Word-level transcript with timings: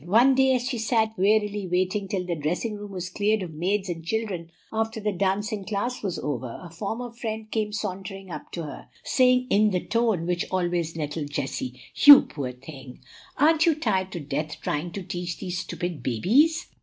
One 0.03 0.33
day 0.33 0.55
as 0.55 0.67
she 0.67 0.79
sat 0.79 1.11
wearily 1.15 1.67
waiting 1.67 2.07
till 2.07 2.25
the 2.25 2.35
dressing 2.35 2.73
room 2.73 2.89
was 2.91 3.07
cleared 3.11 3.43
of 3.43 3.53
maids 3.53 3.87
and 3.87 4.03
children 4.03 4.49
after 4.73 4.99
the 4.99 5.11
dancing 5.11 5.63
class 5.63 6.01
was 6.01 6.17
over, 6.17 6.59
a 6.59 6.71
former 6.71 7.11
friend 7.11 7.51
came 7.51 7.71
sauntering 7.71 8.31
up 8.31 8.51
to 8.53 8.63
her, 8.63 8.89
saying 9.03 9.45
In 9.51 9.69
the 9.69 9.85
tone 9.85 10.25
which 10.25 10.47
always 10.49 10.95
nettled 10.95 11.29
Jessie, 11.29 11.79
"You 11.93 12.21
poor 12.23 12.51
thing! 12.51 13.01
aren't 13.37 13.67
you 13.67 13.75
tired 13.75 14.11
to 14.13 14.19
death 14.19 14.59
trying 14.59 14.89
to 14.93 15.03
teach 15.03 15.37
these 15.37 15.59
stupid 15.59 16.01
babies?" 16.01 16.65